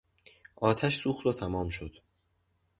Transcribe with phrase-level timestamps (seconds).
[0.55, 1.97] آتش سوخت و تمام شد.